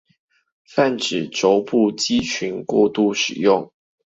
[0.65, 3.71] 泛指肘部肌群過度使用